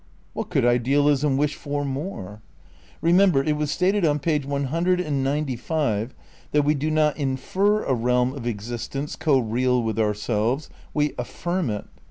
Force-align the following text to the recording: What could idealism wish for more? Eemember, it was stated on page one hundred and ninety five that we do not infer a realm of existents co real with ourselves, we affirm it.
What 0.33 0.49
could 0.49 0.65
idealism 0.65 1.37
wish 1.37 1.53
for 1.53 1.85
more? 1.85 2.41
Eemember, 3.03 3.45
it 3.45 3.53
was 3.53 3.69
stated 3.69 4.03
on 4.03 4.17
page 4.17 4.47
one 4.47 4.63
hundred 4.63 4.99
and 4.99 5.23
ninety 5.23 5.55
five 5.55 6.15
that 6.53 6.63
we 6.65 6.73
do 6.73 6.89
not 6.89 7.17
infer 7.17 7.83
a 7.83 7.93
realm 7.93 8.33
of 8.33 8.45
existents 8.47 9.15
co 9.19 9.37
real 9.37 9.83
with 9.83 9.99
ourselves, 9.99 10.71
we 10.91 11.13
affirm 11.19 11.69
it. 11.69 11.85